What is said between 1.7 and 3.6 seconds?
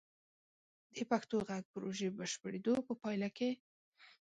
پروژې بشپړیدو په پایله کې: